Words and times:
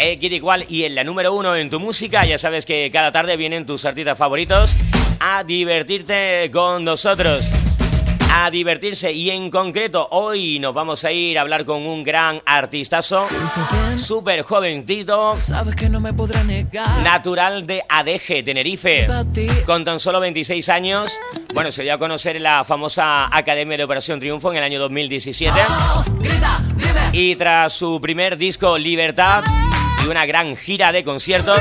Eh, 0.00 0.16
igual 0.20 0.64
y 0.68 0.84
en 0.84 0.94
la 0.94 1.02
número 1.02 1.34
uno 1.34 1.56
en 1.56 1.70
tu 1.70 1.80
música, 1.80 2.24
ya 2.24 2.38
sabes 2.38 2.64
que 2.64 2.88
cada 2.92 3.10
tarde 3.10 3.36
vienen 3.36 3.66
tus 3.66 3.84
artistas 3.84 4.16
favoritos 4.16 4.76
a 5.18 5.42
divertirte 5.42 6.48
con 6.52 6.84
nosotros. 6.84 7.50
A 8.32 8.48
divertirse 8.52 9.10
y 9.10 9.30
en 9.30 9.50
concreto 9.50 10.06
hoy 10.12 10.60
nos 10.60 10.72
vamos 10.72 11.04
a 11.04 11.10
ir 11.10 11.36
a 11.36 11.40
hablar 11.40 11.64
con 11.64 11.84
un 11.84 12.04
gran 12.04 12.40
artistazo, 12.46 13.26
súper 13.96 14.42
jovencito, 14.42 15.36
natural 17.02 17.66
de 17.66 17.82
Adeje, 17.88 18.44
Tenerife, 18.44 19.08
con 19.66 19.84
tan 19.84 19.98
solo 19.98 20.20
26 20.20 20.68
años. 20.68 21.18
Bueno, 21.52 21.72
se 21.72 21.82
dio 21.82 21.94
a 21.94 21.98
conocer 21.98 22.36
en 22.36 22.44
la 22.44 22.62
famosa 22.62 23.36
Academia 23.36 23.76
de 23.76 23.82
Operación 23.82 24.20
Triunfo 24.20 24.52
en 24.52 24.58
el 24.58 24.62
año 24.62 24.78
2017. 24.78 25.58
Y 27.10 27.34
tras 27.34 27.72
su 27.72 28.00
primer 28.00 28.36
disco 28.36 28.78
Libertad 28.78 29.42
y 30.08 30.10
una 30.10 30.26
gran 30.26 30.56
gira 30.56 30.92
de 30.92 31.04
conciertos 31.04 31.60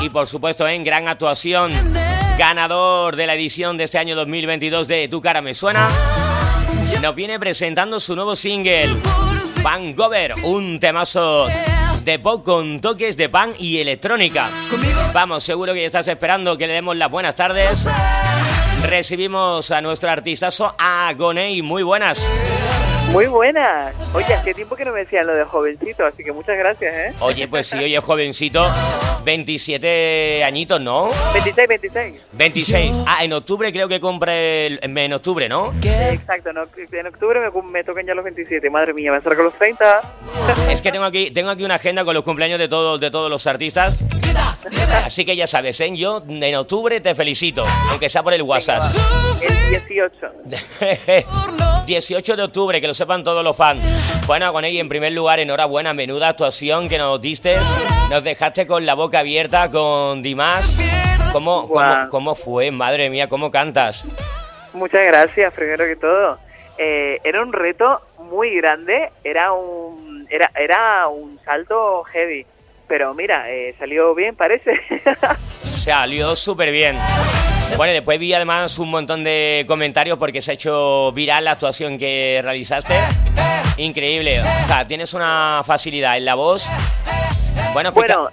y 0.00 0.10
por 0.10 0.28
supuesto 0.28 0.68
en 0.68 0.84
gran 0.84 1.08
actuación 1.08 1.72
ganador 2.38 3.16
de 3.16 3.26
la 3.26 3.34
edición 3.34 3.76
de 3.76 3.84
este 3.84 3.98
año 3.98 4.14
2022 4.16 4.86
de 4.86 5.08
Tu 5.08 5.20
cara 5.20 5.42
me 5.42 5.54
suena, 5.54 5.88
nos 7.02 7.14
viene 7.14 7.38
presentando 7.38 8.00
su 8.00 8.14
nuevo 8.14 8.36
single, 8.36 8.96
Van 9.62 9.94
Gover, 9.94 10.34
un 10.42 10.78
temazo 10.78 11.46
de 12.04 12.18
pop 12.18 12.44
con 12.44 12.80
toques 12.80 13.16
de 13.16 13.28
pan 13.28 13.52
y 13.58 13.78
electrónica. 13.78 14.48
Vamos, 15.12 15.42
seguro 15.42 15.74
que 15.74 15.84
estás 15.84 16.06
esperando 16.08 16.56
que 16.56 16.66
le 16.66 16.74
demos 16.74 16.96
las 16.96 17.10
buenas 17.10 17.34
tardes. 17.34 17.88
Recibimos 18.82 19.70
a 19.70 19.80
nuestro 19.80 20.10
artistazo 20.10 20.74
Agoney, 20.78 21.62
muy 21.62 21.82
buenas. 21.82 22.24
Muy 23.12 23.26
buenas. 23.26 24.14
Oye, 24.14 24.34
hace 24.34 24.52
tiempo 24.52 24.76
que 24.76 24.84
no 24.84 24.92
me 24.92 25.00
decían 25.00 25.26
lo 25.26 25.34
de 25.34 25.44
jovencito, 25.44 26.04
así 26.04 26.22
que 26.22 26.30
muchas 26.32 26.58
gracias, 26.58 26.94
¿eh? 26.94 27.14
Oye, 27.20 27.48
pues 27.48 27.66
sí, 27.66 27.78
oye, 27.78 27.98
jovencito, 28.00 28.70
27 29.24 30.44
añitos, 30.44 30.80
¿no? 30.80 31.10
26, 31.32 31.68
26. 31.68 32.26
26. 32.32 33.00
Ah, 33.06 33.24
en 33.24 33.32
octubre 33.32 33.72
creo 33.72 33.88
que 33.88 33.98
compré 33.98 34.66
el, 34.66 34.80
en 34.82 35.12
octubre, 35.14 35.48
¿no? 35.48 35.72
Exacto, 35.82 36.50
en 36.50 37.06
octubre 37.06 37.40
me, 37.62 37.84
tocan 37.84 38.06
ya 38.06 38.14
los 38.14 38.24
27. 38.24 38.68
Madre 38.68 38.92
mía, 38.92 39.10
me 39.10 39.18
acerco 39.18 39.42
los 39.42 39.54
30. 39.54 40.00
Es 40.70 40.82
que 40.82 40.92
tengo 40.92 41.04
aquí, 41.04 41.30
tengo 41.30 41.50
aquí 41.50 41.64
una 41.64 41.76
agenda 41.76 42.04
con 42.04 42.14
los 42.14 42.24
cumpleaños 42.24 42.58
de 42.58 42.68
todos, 42.68 43.00
de 43.00 43.10
todos 43.10 43.30
los 43.30 43.46
artistas. 43.46 44.04
Así 45.04 45.24
que 45.24 45.34
ya 45.34 45.46
sabes, 45.46 45.80
¿eh? 45.80 45.96
yo 45.96 46.22
en 46.28 46.54
octubre 46.56 47.00
te 47.00 47.14
felicito, 47.14 47.64
aunque 47.90 48.08
sea 48.08 48.22
por 48.22 48.34
el 48.34 48.42
WhatsApp. 48.42 48.82
El 49.40 49.70
18. 49.70 50.16
18 51.88 52.36
de 52.36 52.42
octubre, 52.42 52.80
que 52.80 52.86
lo 52.86 52.94
sepan 52.98 53.24
todos 53.24 53.42
los 53.42 53.56
fans. 53.56 53.80
Bueno, 54.26 54.52
con 54.52 54.64
ella 54.64 54.80
en 54.80 54.88
primer 54.88 55.12
lugar, 55.12 55.40
enhorabuena, 55.40 55.94
menuda 55.94 56.28
actuación 56.28 56.88
que 56.88 56.98
nos 56.98 57.20
diste. 57.20 57.56
Nos 58.10 58.24
dejaste 58.24 58.66
con 58.66 58.84
la 58.84 58.94
boca 58.94 59.20
abierta 59.20 59.70
con 59.70 60.22
Dimas. 60.22 60.78
¿Cómo, 61.32 61.70
cómo, 62.10 62.34
fue? 62.34 62.70
Madre 62.70 63.08
mía, 63.08 63.28
¿cómo 63.28 63.50
cantas? 63.50 64.04
Muchas 64.72 65.06
gracias, 65.06 65.54
primero 65.54 65.86
que 65.86 65.96
todo. 65.96 66.38
Eh, 66.76 67.18
era 67.24 67.42
un 67.42 67.52
reto 67.52 68.00
muy 68.18 68.54
grande, 68.56 69.10
era 69.24 69.52
un, 69.52 70.26
era, 70.30 70.50
era 70.54 71.08
un 71.08 71.38
salto 71.44 72.04
heavy 72.04 72.46
pero 72.88 73.12
mira, 73.14 73.50
eh, 73.50 73.74
salió 73.78 74.14
bien, 74.14 74.34
parece. 74.34 74.80
salió 75.68 76.34
súper 76.34 76.72
bien. 76.72 76.96
Bueno, 77.76 77.92
después 77.92 78.18
vi 78.18 78.32
además 78.34 78.78
un 78.78 78.90
montón 78.90 79.22
de 79.22 79.64
comentarios 79.68 80.18
porque 80.18 80.40
se 80.40 80.50
ha 80.50 80.54
hecho 80.54 81.12
viral 81.12 81.44
la 81.44 81.52
actuación 81.52 81.98
que 81.98 82.40
realizaste. 82.42 82.94
Increíble. 83.76 84.40
O 84.40 84.66
sea, 84.66 84.86
tienes 84.86 85.14
una 85.14 85.62
facilidad 85.64 86.16
en 86.16 86.24
la 86.24 86.34
voz. 86.34 86.68
Bueno, 87.72 87.92
bueno 87.92 88.30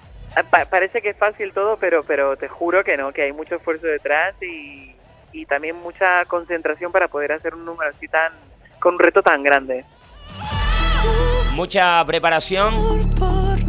parece 0.69 1.01
que 1.01 1.09
es 1.09 1.18
fácil 1.18 1.53
todo, 1.53 1.78
pero, 1.78 2.03
pero 2.03 2.35
te 2.35 2.47
juro 2.47 2.84
que 2.84 2.97
no, 2.97 3.13
que 3.13 3.23
hay 3.23 3.31
mucho 3.31 3.56
esfuerzo 3.56 3.88
detrás 3.88 4.35
y, 4.41 4.94
y 5.31 5.46
también 5.46 5.75
mucha 5.78 6.25
concentración 6.25 6.91
para 6.91 7.07
poder 7.07 7.31
hacer 7.31 7.53
un 7.53 7.66
número 7.66 7.90
así 7.90 8.07
tan, 8.07 8.34
con 8.79 8.96
un 8.96 9.00
reto 9.00 9.22
tan 9.22 9.44
grande. 9.44 9.85
Mucha 11.53 12.03
preparación 12.06 13.06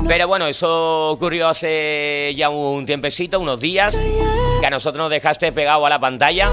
pero 0.06 0.28
bueno, 0.28 0.46
eso 0.46 1.10
ocurrió 1.10 1.48
hace 1.48 2.32
ya 2.36 2.48
un 2.48 2.86
tiempecito, 2.86 3.40
unos 3.40 3.60
días, 3.60 3.98
que 4.60 4.66
a 4.66 4.70
nosotros 4.70 5.04
nos 5.04 5.10
dejaste 5.10 5.52
pegado 5.52 5.84
a 5.86 5.90
la 5.90 5.98
pantalla, 5.98 6.48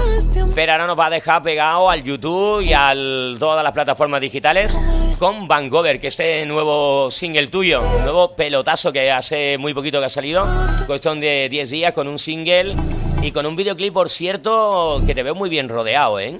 pero 0.54 0.72
ahora 0.72 0.86
nos 0.86 0.98
va 0.98 1.06
a 1.06 1.10
dejar 1.10 1.42
pegado 1.42 1.88
al 1.90 2.02
YouTube 2.02 2.60
y 2.62 2.72
a 2.72 2.92
todas 3.38 3.62
las 3.62 3.72
plataformas 3.72 4.20
digitales 4.20 4.76
con 5.18 5.46
Van 5.48 5.68
Gogh, 5.68 5.98
que 6.00 6.08
este 6.08 6.44
nuevo 6.46 7.10
single 7.10 7.46
tuyo, 7.46 7.82
nuevo 8.02 8.34
pelotazo 8.34 8.92
que 8.92 9.10
hace 9.10 9.56
muy 9.58 9.72
poquito 9.72 10.00
que 10.00 10.06
ha 10.06 10.10
salido, 10.10 10.46
cuestión 10.86 11.20
de 11.20 11.48
10 11.48 11.70
días 11.70 11.92
con 11.92 12.08
un 12.08 12.18
single 12.18 12.74
y 13.22 13.32
con 13.32 13.46
un 13.46 13.56
videoclip, 13.56 13.94
por 13.94 14.10
cierto, 14.10 15.00
que 15.06 15.14
te 15.14 15.22
veo 15.22 15.34
muy 15.34 15.48
bien 15.48 15.68
rodeado, 15.68 16.18
¿eh? 16.20 16.38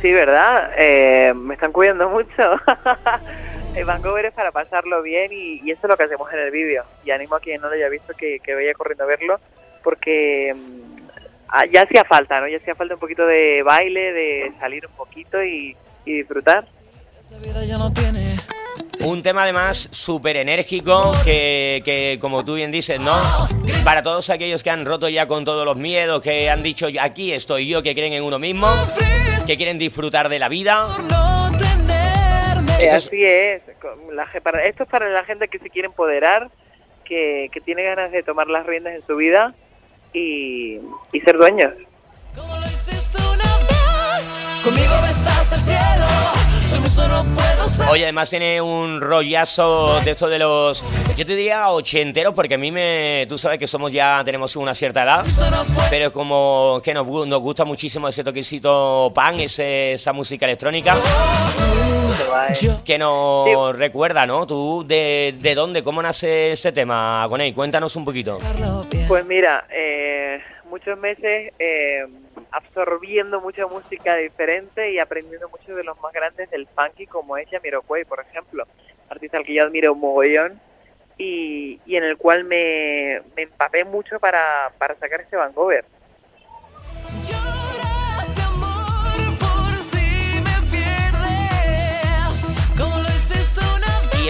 Sí, 0.00 0.12
¿verdad? 0.12 0.70
Eh, 0.78 1.34
me 1.34 1.54
están 1.54 1.72
cuidando 1.72 2.08
mucho. 2.08 2.30
El 3.74 3.84
Vancouver 3.84 4.24
es 4.24 4.32
para 4.32 4.50
pasarlo 4.50 5.02
bien 5.02 5.30
y, 5.32 5.70
eso 5.70 5.80
es 5.82 5.90
lo 5.90 5.96
que 5.96 6.04
hacemos 6.04 6.32
en 6.32 6.40
el 6.40 6.50
vídeo. 6.50 6.84
Y 7.04 7.10
animo 7.10 7.36
a 7.36 7.40
quien 7.40 7.60
no 7.60 7.68
lo 7.68 7.74
haya 7.74 7.88
visto 7.88 8.14
que, 8.16 8.40
vaya 8.46 8.72
corriendo 8.74 9.04
a 9.04 9.06
verlo 9.06 9.40
porque 9.82 10.54
mm, 10.54 11.08
ah, 11.48 11.66
ya 11.66 11.82
hacía 11.82 12.04
falta, 12.04 12.40
¿no? 12.40 12.48
Ya 12.48 12.58
hacía 12.58 12.74
falta 12.74 12.94
un 12.94 13.00
poquito 13.00 13.26
de 13.26 13.62
baile, 13.62 14.12
de 14.12 14.52
salir 14.58 14.86
un 14.86 14.92
poquito 14.94 15.42
y, 15.42 15.76
disfrutar. 16.04 16.66
Un 19.00 19.22
tema 19.22 19.44
además 19.44 19.88
súper 19.92 20.36
enérgico 20.38 21.12
que, 21.24 21.82
que, 21.84 22.18
como 22.20 22.44
tú 22.44 22.54
bien 22.54 22.72
dices, 22.72 22.98
¿no? 22.98 23.16
Para 23.84 24.02
todos 24.02 24.28
aquellos 24.30 24.64
que 24.64 24.70
han 24.70 24.84
roto 24.84 25.08
ya 25.08 25.28
con 25.28 25.44
todos 25.44 25.64
los 25.64 25.76
miedos, 25.76 26.20
que 26.20 26.50
han 26.50 26.64
dicho 26.64 26.88
aquí 27.00 27.32
estoy 27.32 27.68
yo, 27.68 27.82
que 27.82 27.94
creen 27.94 28.14
en 28.14 28.24
uno 28.24 28.40
mismo, 28.40 28.72
que 29.46 29.56
quieren 29.56 29.78
disfrutar 29.78 30.28
de 30.28 30.40
la 30.40 30.48
vida 30.48 30.88
así 32.88 33.24
es. 33.24 33.62
esto 33.68 34.82
es 34.82 34.88
para 34.88 35.08
la 35.08 35.24
gente 35.24 35.48
que 35.48 35.58
se 35.58 35.70
quiere 35.70 35.86
empoderar, 35.86 36.50
que, 37.04 37.50
tiene 37.64 37.82
ganas 37.82 38.12
de 38.12 38.22
tomar 38.22 38.48
las 38.48 38.66
riendas 38.66 38.94
en 38.94 39.06
su 39.06 39.16
vida 39.16 39.54
y, 40.12 40.78
ser 41.24 41.36
dueños. 41.36 41.72
Oye, 47.90 48.04
además 48.04 48.30
tiene 48.30 48.60
un 48.60 49.00
rollazo 49.00 50.00
de 50.00 50.10
esto 50.10 50.28
de 50.28 50.38
los, 50.38 50.84
yo 51.16 51.26
te 51.26 51.36
diría 51.36 51.70
ochenteros, 51.70 52.34
porque 52.34 52.54
a 52.54 52.58
mí 52.58 52.70
me, 52.70 53.26
tú 53.28 53.38
sabes 53.38 53.58
que 53.58 53.66
somos 53.66 53.90
ya, 53.92 54.22
tenemos 54.24 54.54
una 54.56 54.74
cierta 54.74 55.02
edad, 55.02 55.24
pero 55.88 56.12
como 56.12 56.80
que 56.84 56.94
nos, 56.94 57.06
nos 57.06 57.40
gusta 57.40 57.64
muchísimo 57.64 58.08
ese 58.08 58.22
toquecito 58.22 59.10
pan, 59.14 59.40
ese, 59.40 59.94
esa 59.94 60.12
música 60.12 60.46
electrónica. 60.46 60.96
Que 62.84 62.98
nos 62.98 63.76
recuerda, 63.76 64.26
¿no? 64.26 64.46
Tú, 64.46 64.84
de, 64.86 65.34
de, 65.38 65.54
dónde, 65.54 65.82
cómo 65.82 66.02
nace 66.02 66.52
este 66.52 66.72
tema, 66.72 67.24
Gonei? 67.26 67.52
Cuéntanos 67.52 67.96
un 67.96 68.04
poquito. 68.04 68.38
Pues 69.08 69.26
mira, 69.26 69.66
eh, 69.70 69.99
muchos 70.70 70.98
meses 70.98 71.52
eh, 71.58 72.06
absorbiendo 72.50 73.40
mucha 73.40 73.66
música 73.66 74.16
diferente 74.16 74.92
y 74.92 74.98
aprendiendo 74.98 75.48
mucho 75.48 75.74
de 75.74 75.84
los 75.84 76.00
más 76.00 76.12
grandes 76.12 76.48
del 76.50 76.66
funky, 76.68 77.06
como 77.06 77.36
es 77.36 77.50
Jamiroquai, 77.50 78.04
por 78.04 78.20
ejemplo, 78.20 78.64
artista 79.08 79.36
al 79.36 79.44
que 79.44 79.54
yo 79.54 79.64
admiro 79.64 79.92
un 79.92 80.00
mogollón 80.00 80.60
y, 81.18 81.80
y 81.84 81.96
en 81.96 82.04
el 82.04 82.16
cual 82.16 82.44
me, 82.44 83.20
me 83.36 83.42
empapé 83.42 83.84
mucho 83.84 84.18
para, 84.18 84.72
para 84.78 84.94
sacar 84.94 85.20
este 85.20 85.36
Vancouver. 85.36 85.84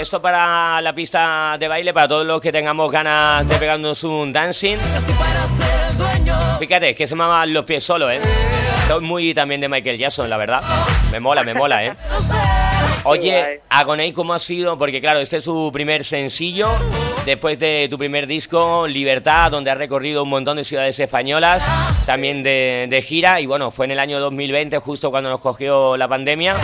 esto 0.01 0.23
para 0.23 0.81
la 0.81 0.95
pista 0.95 1.57
de 1.59 1.69
baile, 1.69 1.93
para 1.93 2.09
todos 2.09 2.27
los 2.27 2.41
que 2.41 2.51
tengamos 2.51 2.91
ganas 2.91 3.47
de 3.47 3.57
pegarnos 3.57 4.03
un 4.03 4.33
dancing. 4.33 4.79
Fíjate, 6.61 6.95
que 6.95 7.07
se 7.07 7.17
me 7.17 7.27
van 7.27 7.55
los 7.55 7.65
pies 7.65 7.83
solo, 7.83 8.11
¿eh? 8.11 8.21
Soy 8.87 9.01
muy 9.01 9.33
también 9.33 9.63
de 9.63 9.69
Michael 9.71 9.97
Jackson, 9.97 10.29
la 10.29 10.37
verdad. 10.37 10.63
Me 11.11 11.19
mola, 11.19 11.43
me 11.43 11.55
mola, 11.55 11.87
¿eh? 11.87 11.95
Oye, 13.05 13.63
Agoney, 13.71 14.13
¿cómo 14.13 14.35
ha 14.35 14.39
sido? 14.39 14.77
Porque 14.77 15.01
claro, 15.01 15.21
este 15.21 15.39
es 15.39 15.45
su 15.45 15.71
primer 15.73 16.05
sencillo, 16.05 16.69
después 17.25 17.59
de 17.59 17.87
tu 17.89 17.97
primer 17.97 18.27
disco, 18.27 18.87
Libertad, 18.87 19.51
donde 19.51 19.71
has 19.71 19.79
recorrido 19.79 20.23
un 20.23 20.29
montón 20.29 20.59
de 20.59 20.65
ciudades 20.65 21.01
españolas, 21.01 21.67
también 22.05 22.43
de, 22.43 23.05
gira, 23.07 23.41
y 23.41 23.47
bueno, 23.47 23.71
fue 23.71 23.87
en 23.87 23.93
el 23.93 23.99
año 23.99 24.21
2020, 24.21 24.77
justo 24.81 25.11
cuando 25.11 25.31
nos 25.31 25.41
cogió 25.41 25.97
la 25.97 26.09
pandemia. 26.09 26.57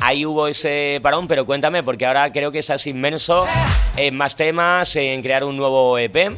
Ahí 0.00 0.24
hubo 0.24 0.48
ese 0.48 1.00
parón, 1.02 1.28
pero 1.28 1.44
cuéntame, 1.44 1.82
porque 1.82 2.06
ahora 2.06 2.32
creo 2.32 2.50
que 2.50 2.60
estás 2.60 2.86
inmenso 2.86 3.46
en 3.98 4.16
más 4.16 4.36
temas, 4.36 4.96
en 4.96 5.20
crear 5.20 5.44
un 5.44 5.58
nuevo 5.58 5.98
EP. 5.98 6.32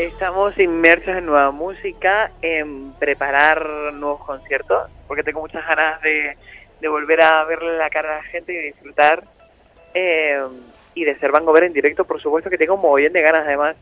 Estamos 0.00 0.58
inmersos 0.58 1.14
en 1.14 1.26
nueva 1.26 1.50
música, 1.50 2.32
en 2.40 2.94
preparar 2.94 3.92
nuevos 3.92 4.24
conciertos, 4.24 4.90
porque 5.06 5.22
tengo 5.22 5.42
muchas 5.42 5.62
ganas 5.66 6.00
de, 6.00 6.38
volver 6.88 7.20
a 7.20 7.44
verle 7.44 7.76
la 7.76 7.90
cara 7.90 8.14
a 8.14 8.16
la 8.16 8.22
gente 8.22 8.50
y 8.50 8.72
disfrutar. 8.72 9.24
Eh, 9.92 10.40
y 10.94 11.04
de 11.04 11.18
ser 11.18 11.32
Van 11.32 11.44
Gogh 11.44 11.58
en 11.58 11.74
directo, 11.74 12.06
por 12.06 12.18
supuesto 12.18 12.48
que 12.48 12.56
tengo 12.56 12.76
un 12.76 12.80
mogollón 12.80 13.12
de 13.12 13.20
ganas 13.20 13.46
además. 13.46 13.76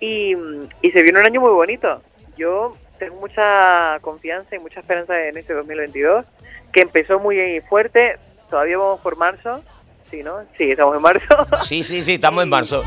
Y, 0.00 0.34
y 0.80 0.92
se 0.92 1.02
viene 1.02 1.20
un 1.20 1.26
año 1.26 1.42
muy 1.42 1.52
bonito. 1.52 2.00
Yo 2.38 2.74
tengo 2.98 3.16
mucha 3.16 3.98
confianza 4.00 4.56
y 4.56 4.60
mucha 4.60 4.80
esperanza 4.80 5.22
en 5.26 5.36
este 5.36 5.52
2022, 5.52 6.24
que 6.72 6.80
empezó 6.80 7.18
muy 7.18 7.60
fuerte, 7.68 8.16
todavía 8.48 8.78
vamos 8.78 9.02
por 9.02 9.16
marzo, 9.16 9.62
¿sí, 10.10 10.22
no? 10.22 10.38
Sí, 10.56 10.70
estamos 10.70 10.96
en 10.96 11.02
marzo. 11.02 11.44
Sí, 11.60 11.82
sí, 11.82 12.02
sí, 12.02 12.14
estamos 12.14 12.42
en 12.44 12.48
marzo. 12.48 12.82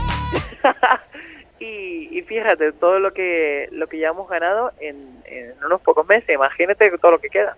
Y, 1.66 2.22
fíjate, 2.24 2.74
todo 2.74 3.00
lo 3.00 3.14
que 3.14 3.70
lo 3.72 3.88
que 3.88 3.98
ya 3.98 4.10
hemos 4.10 4.28
ganado 4.28 4.74
en, 4.82 5.24
unos 5.66 5.80
pocos 5.82 6.06
meses, 6.06 6.30
imagínate 6.36 6.92
todo 6.98 7.12
lo 7.12 7.20
que 7.20 7.30
queda. 7.30 7.56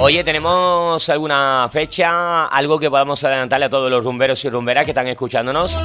Oye, 0.00 0.24
¿tenemos 0.24 1.08
alguna 1.08 1.68
fecha, 1.70 2.46
algo 2.46 2.80
que 2.80 2.90
podamos 2.90 3.22
adelantarle 3.22 3.66
a 3.66 3.70
todos 3.70 3.88
los 3.92 4.04
rumberos 4.04 4.44
y 4.44 4.50
rumberas 4.50 4.84
que 4.84 4.90
están 4.90 5.06
escuchándonos? 5.06 5.78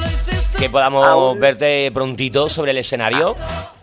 Que 0.58 0.68
podamos 0.68 1.38
verte 1.38 1.92
prontito 1.94 2.48
sobre 2.48 2.72
el 2.72 2.78
escenario. 2.78 3.36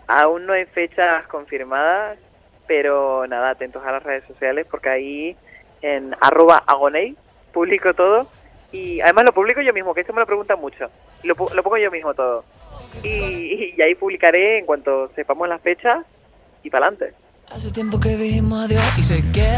aún 0.06 0.44
no 0.44 0.52
hay 0.52 0.66
fechas 0.66 1.26
confirmadas, 1.28 2.18
pero 2.66 3.26
nada, 3.26 3.50
atentos 3.50 3.82
a 3.86 3.92
las 3.92 4.02
redes 4.02 4.24
sociales 4.28 4.66
porque 4.70 4.90
ahí 4.90 5.36
en 5.80 6.14
arroba 6.20 6.62
agonei 6.66 7.16
publico 7.52 7.94
todo 7.94 8.28
y 8.72 9.00
además 9.00 9.24
lo 9.24 9.32
publico 9.32 9.60
yo 9.60 9.72
mismo, 9.72 9.94
que 9.94 10.02
esto 10.02 10.12
me 10.12 10.20
lo 10.20 10.26
preguntan 10.26 10.60
mucho. 10.60 10.90
Lo, 11.22 11.34
lo 11.34 11.62
pongo 11.62 11.78
yo 11.78 11.90
mismo 11.90 12.14
todo. 12.14 12.44
Y, 13.02 13.74
y, 13.76 13.82
ahí 13.82 13.94
publicaré 13.94 14.58
en 14.58 14.66
cuanto 14.66 15.10
sepamos 15.14 15.48
las 15.48 15.60
fechas 15.60 16.04
y 16.62 16.70
para 16.70 16.86
adelante. 16.86 17.14
Hace 17.50 17.70
tiempo 17.70 17.98
que 17.98 18.10
dijimos 18.10 18.66
adiós 18.66 18.82
y 18.98 19.02
sé 19.02 19.24
que 19.32 19.48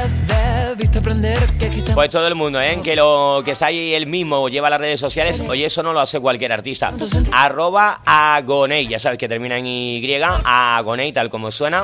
debiste 0.71 1.01
aprender 1.01 1.39
que 1.59 1.71
Pues 1.93 2.09
todo 2.09 2.29
el 2.29 2.37
mundo, 2.37 2.61
¿eh? 2.61 2.81
Que 2.85 2.95
lo 2.95 3.43
que 3.45 3.51
está 3.51 3.67
ahí 3.67 3.95
el 3.95 4.07
mismo 4.07 4.49
lleva 4.49 4.71
las 4.71 4.81
redes 4.81 5.01
sociales. 5.01 5.41
Oye, 5.41 5.67
eso 5.67 5.83
no 5.83 5.93
lo 5.93 5.99
hace 5.99 6.21
cualquier 6.21 6.53
artista. 6.53 6.93
Arroba 7.33 8.01
Agonei, 8.07 8.87
ya 8.87 9.01
sabes 9.01 9.19
que 9.19 9.29
termina 9.29 9.59
en 9.59 9.67
Y, 9.67 10.21
Agonei, 10.45 11.13
tal 11.13 11.29
como 11.29 11.51
suena. 11.51 11.83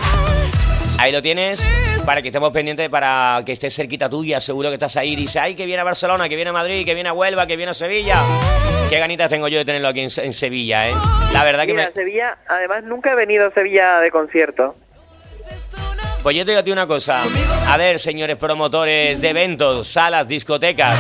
Ahí 0.98 1.12
lo 1.12 1.20
tienes 1.22 1.70
para 2.06 2.22
que 2.22 2.28
estemos 2.28 2.52
pendientes, 2.52 2.88
para 2.88 3.42
que 3.44 3.52
estés 3.52 3.74
cerquita 3.74 4.08
tuya, 4.08 4.40
seguro 4.40 4.70
que 4.70 4.74
estás 4.74 4.96
ahí. 4.96 5.14
Dice, 5.16 5.38
ay, 5.38 5.54
que 5.54 5.66
viene 5.66 5.80
a 5.80 5.84
Barcelona, 5.84 6.28
que 6.28 6.36
viene 6.36 6.50
a 6.50 6.52
Madrid, 6.52 6.84
que 6.84 6.94
viene 6.94 7.08
a 7.08 7.12
Huelva, 7.12 7.46
que 7.46 7.56
viene 7.56 7.70
a 7.70 7.74
Sevilla. 7.74 8.16
Qué 8.88 8.98
ganitas 8.98 9.28
tengo 9.28 9.48
yo 9.48 9.58
de 9.58 9.64
tenerlo 9.64 9.88
aquí 9.88 10.00
en, 10.00 10.10
Sevilla, 10.10 10.88
¿eh? 10.88 10.94
La 11.32 11.44
verdad 11.44 11.66
que 11.66 11.74
me... 11.74 11.90
Sevilla, 11.92 12.38
además 12.46 12.84
nunca 12.84 13.12
he 13.12 13.14
venido 13.16 13.48
a 13.48 13.50
Sevilla 13.50 14.00
de 14.00 14.10
concierto. 14.10 14.76
Pues 16.26 16.34
yo 16.34 16.44
te 16.44 16.50
digo 16.50 16.58
a 16.58 16.64
ti 16.64 16.72
una 16.72 16.88
cosa. 16.88 17.22
A 17.68 17.76
ver, 17.76 18.00
señores 18.00 18.36
promotores 18.36 19.20
de 19.20 19.28
eventos, 19.28 19.86
salas, 19.86 20.26
discotecas. 20.26 20.98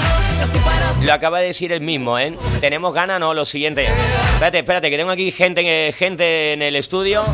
Lo 1.02 1.12
acaba 1.12 1.40
de 1.40 1.46
decir 1.46 1.72
el 1.72 1.80
mismo, 1.80 2.16
¿eh? 2.16 2.32
Tenemos 2.60 2.94
ganas, 2.94 3.18
¿no? 3.18 3.34
Lo 3.34 3.44
siguiente. 3.44 3.88
Espérate, 4.34 4.58
espérate, 4.58 4.88
que 4.88 4.96
tengo 4.96 5.10
aquí 5.10 5.32
gente, 5.32 5.92
gente 5.98 6.52
en 6.52 6.62
el 6.62 6.76
estudio. 6.76 7.24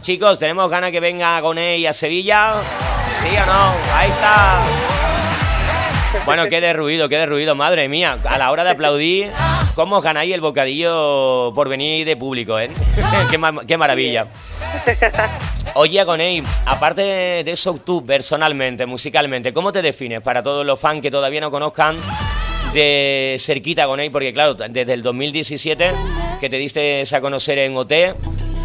Chicos, 0.00 0.38
¿tenemos 0.38 0.70
ganas 0.70 0.92
que 0.92 1.00
venga 1.00 1.38
Goné 1.42 1.86
a 1.86 1.92
Sevilla? 1.92 2.54
¿Sí 3.20 3.36
o 3.36 3.44
no? 3.44 3.74
Ahí 3.96 4.10
está. 4.10 4.62
Bueno, 6.24 6.48
qué 6.48 6.62
de 6.62 6.72
ruido, 6.72 7.10
qué 7.10 7.18
de 7.18 7.26
ruido, 7.26 7.54
madre 7.54 7.86
mía. 7.86 8.16
A 8.24 8.38
la 8.38 8.50
hora 8.50 8.64
de 8.64 8.70
aplaudir, 8.70 9.30
¿cómo 9.74 10.00
ganáis 10.00 10.32
el 10.32 10.40
bocadillo 10.40 11.52
por 11.54 11.68
venir 11.68 12.06
de 12.06 12.16
público, 12.16 12.58
eh? 12.58 12.70
qué, 13.30 13.38
qué 13.68 13.76
maravilla. 13.76 14.28
Oye, 15.74 16.00
Agoney, 16.00 16.42
aparte 16.66 17.00
de 17.00 17.50
eso, 17.50 17.80
tú 17.82 18.04
personalmente, 18.04 18.84
musicalmente, 18.84 19.54
¿cómo 19.54 19.72
te 19.72 19.80
defines 19.80 20.20
para 20.20 20.42
todos 20.42 20.66
los 20.66 20.78
fans 20.78 21.00
que 21.00 21.10
todavía 21.10 21.40
no 21.40 21.50
conozcan 21.50 21.96
de 22.74 23.36
cerquita 23.40 23.84
Agoney? 23.84 24.10
Porque 24.10 24.34
claro, 24.34 24.52
desde 24.52 24.92
el 24.92 25.02
2017 25.02 25.92
que 26.40 26.50
te 26.50 26.56
diste 26.58 27.04
a 27.10 27.20
conocer 27.22 27.56
en 27.58 27.74
OT, 27.74 27.92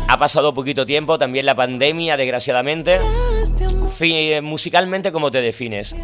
ha 0.09 0.19
pasado 0.19 0.53
poquito 0.53 0.85
tiempo, 0.85 1.17
también 1.17 1.45
la 1.45 1.55
pandemia, 1.55 2.17
desgraciadamente. 2.17 2.99
Musicalmente, 4.41 5.13
¿cómo 5.13 5.31
te 5.31 5.39
defines? 5.39 5.95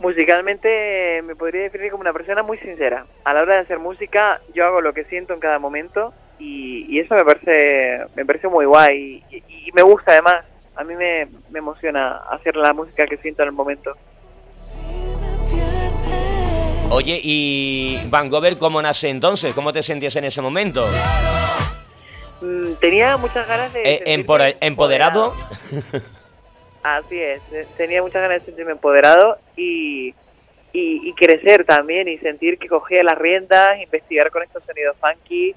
Musicalmente 0.00 1.22
me 1.24 1.34
podría 1.34 1.62
definir 1.62 1.90
como 1.90 2.02
una 2.02 2.12
persona 2.12 2.42
muy 2.42 2.58
sincera. 2.58 3.06
A 3.24 3.32
la 3.32 3.40
hora 3.40 3.54
de 3.54 3.60
hacer 3.60 3.78
música, 3.78 4.42
yo 4.54 4.66
hago 4.66 4.82
lo 4.82 4.92
que 4.92 5.04
siento 5.04 5.32
en 5.32 5.40
cada 5.40 5.58
momento 5.58 6.12
y, 6.38 6.98
eso 6.98 7.14
me 7.14 7.24
parece 7.24 8.00
me 8.14 8.24
parece 8.24 8.48
muy 8.48 8.66
guay 8.66 9.22
y, 9.30 9.72
me 9.72 9.82
gusta 9.82 10.12
además 10.12 10.44
a 10.76 10.84
mí 10.84 10.94
me, 10.94 11.28
emociona 11.54 12.22
hacer 12.30 12.56
la 12.56 12.72
música 12.72 13.06
que 13.06 13.16
siento 13.18 13.42
en 13.42 13.48
el 13.48 13.54
momento 13.54 13.94
Oye, 16.90 17.20
¿y 17.22 17.98
Van 18.08 18.30
Gogh 18.30 18.56
cómo 18.58 18.80
nace 18.80 19.10
entonces? 19.10 19.52
¿Cómo 19.52 19.74
te 19.74 19.82
sentías 19.82 20.16
en 20.16 20.24
ese 20.24 20.40
momento? 20.40 20.86
Mm, 22.40 22.72
tenía 22.80 23.18
muchas 23.18 23.46
ganas 23.46 23.74
de... 23.74 23.82
Eh, 23.84 24.02
¿Empoderado? 24.60 25.34
Así 26.82 27.20
es, 27.20 27.42
tenía 27.76 28.00
muchas 28.00 28.22
ganas 28.22 28.40
de 28.40 28.46
sentirme 28.46 28.72
empoderado 28.72 29.36
y, 29.54 30.14
y, 30.72 31.08
y, 31.08 31.12
crecer 31.12 31.66
también 31.66 32.08
y 32.08 32.16
sentir 32.18 32.56
que 32.56 32.68
cogía 32.68 33.04
las 33.04 33.18
riendas, 33.18 33.78
investigar 33.82 34.30
con 34.30 34.42
estos 34.42 34.62
sonidos 34.64 34.96
funky 34.98 35.54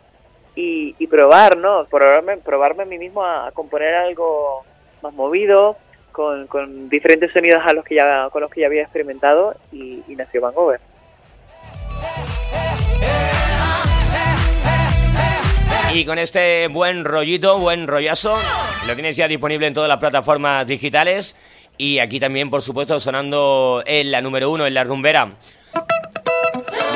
y, 0.56 1.08
probar, 1.08 1.58
¿no? 1.58 1.86
Probarme, 1.86 2.38
probarme 2.38 2.84
a 2.84 2.86
mí 2.86 2.98
mismo 2.98 3.24
a, 3.24 3.52
componer 3.52 3.94
algo 3.94 4.64
más 5.02 5.14
movido, 5.14 5.78
con, 6.12 6.90
diferentes 6.90 7.32
sonidos 7.32 7.62
a 7.66 7.74
los 7.74 7.86
que 7.86 7.96
ya, 7.96 8.30
con 8.32 8.42
los 8.42 8.52
que 8.52 8.62
ya 8.62 8.68
había 8.68 8.84
experimentado 8.84 9.56
y, 9.72 10.04
y 10.08 10.16
nació 10.16 10.42
Van 10.42 10.54
Gogh. 10.54 10.78
Y 15.94 16.06
con 16.06 16.20
este 16.20 16.68
buen 16.68 17.04
rollito, 17.04 17.58
buen 17.60 17.86
rollazo, 17.86 18.38
lo 18.88 18.94
tienes 18.94 19.18
ya 19.18 19.28
disponible 19.28 19.68
en 19.68 19.74
todas 19.74 19.90
las 19.90 19.98
plataformas 19.98 20.66
digitales 20.66 21.36
y 21.78 22.00
aquí 22.00 22.20
también, 22.20 22.50
por 22.50 22.62
supuesto, 22.62 23.00
sonando 23.00 23.84
en 23.86 24.12
la 24.12 24.22
número 24.22 24.52
uno, 24.52 24.66
en 24.66 24.74
la 24.74 24.84
rumbera 24.84 25.32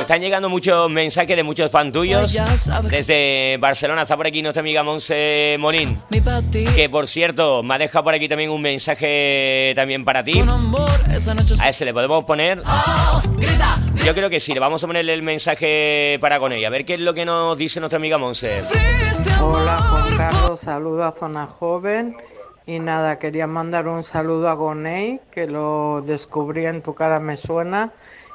están 0.05 0.21
llegando 0.21 0.49
muchos 0.49 0.87
mensajes 0.91 1.35
de 1.35 1.41
muchos 1.41 1.71
fans 1.71 1.91
tuyos. 1.91 2.37
Desde 2.83 3.57
Barcelona 3.57 4.03
está 4.03 4.15
por 4.15 4.27
aquí 4.27 4.43
nuestra 4.43 4.61
amiga 4.61 4.83
Monse 4.83 5.57
Monín. 5.59 5.99
Que 6.75 6.89
por 6.91 7.07
cierto, 7.07 7.63
me 7.63 7.73
ha 7.73 7.77
dejado 7.79 8.03
por 8.03 8.13
aquí 8.13 8.29
también 8.29 8.51
un 8.51 8.61
mensaje 8.61 9.73
también 9.75 10.05
para 10.05 10.23
ti. 10.23 10.43
A 11.59 11.69
ese 11.69 11.85
le 11.85 11.93
podemos 11.93 12.23
poner. 12.23 12.61
Yo 14.05 14.13
creo 14.13 14.29
que 14.29 14.39
sí, 14.39 14.53
le 14.53 14.59
vamos 14.59 14.83
a 14.83 14.87
ponerle 14.87 15.11
el 15.11 15.23
mensaje 15.23 16.19
para 16.21 16.37
con 16.37 16.53
ella. 16.53 16.67
A 16.67 16.69
ver 16.71 16.85
qué 16.85 16.93
es 16.93 16.99
lo 16.99 17.15
que 17.15 17.25
nos 17.25 17.57
dice 17.57 17.79
nuestra 17.79 17.97
amiga 17.97 18.19
Monse. 18.19 18.61
Hola 19.41 19.79
Juan 19.79 20.17
Carlos, 20.17 20.59
saludo 20.59 21.03
a 21.03 21.13
Zona 21.13 21.47
Joven. 21.47 22.15
Y 22.67 22.77
nada, 22.77 23.17
quería 23.17 23.47
mandar 23.47 23.87
un 23.87 24.03
saludo 24.03 24.49
a 24.49 24.53
Gonei, 24.53 25.19
que 25.31 25.47
lo 25.47 26.03
descubrí 26.05 26.67
en 26.67 26.83
tu 26.83 26.93
cara 26.93 27.19
me 27.19 27.37
suena. 27.37 27.91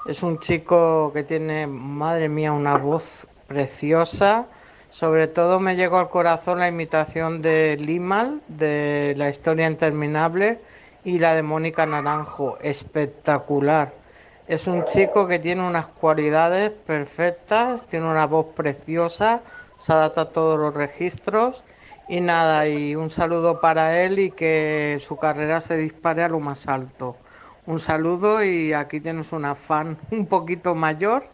Es 0.07 0.23
un 0.23 0.39
chico 0.39 1.13
que 1.13 1.23
tiene, 1.23 1.67
madre 1.67 2.31
mía, 2.31 2.53
una 2.53 2.79
voz 2.79 3.27
preciosa. 3.47 4.47
Sobre 4.89 5.29
todo 5.29 5.61
me 5.61 5.77
llegó 5.77 5.99
al 5.99 6.09
corazón 6.09 6.59
la 6.59 6.69
imitación 6.69 7.43
de 7.43 7.77
Limal, 7.77 8.41
de 8.49 9.13
La 9.19 9.29
historia 9.29 9.69
interminable, 9.69 10.59
y 11.05 11.19
la 11.19 11.35
de 11.35 11.43
Mónica 11.43 11.85
Naranjo. 11.85 12.57
Espectacular. 12.63 13.93
Es 14.49 14.67
un 14.67 14.87
chico 14.87 15.27
que 15.27 15.39
tiene 15.39 15.67
unas 15.67 15.87
cualidades 15.87 16.71
perfectas, 16.71 17.85
tiene 17.85 18.11
una 18.11 18.27
voz 18.27 18.47
preciosa, 18.55 19.43
se 19.77 19.93
adapta 19.93 20.23
a 20.23 20.29
todos 20.31 20.59
los 20.59 20.73
registros. 20.73 21.63
Y 22.09 22.23
nada, 22.23 22.67
y 22.67 22.97
un 22.97 23.11
saludo 23.11 23.61
para 23.61 24.01
él 24.01 24.19
y 24.19 24.31
que 24.31 24.97
su 24.99 25.19
carrera 25.19 25.61
se 25.61 25.77
dispare 25.77 26.23
a 26.23 26.29
lo 26.29 26.41
más 26.41 26.69
alto 26.69 27.17
un 27.67 27.81
saludo 27.81 28.43
y 28.43 28.73
aquí 28.73 29.01
tienes 29.01 29.33
una 29.33 29.55
fan 29.55 29.99
un 30.11 30.27
poquito 30.27 30.75
mayor, 30.75 31.29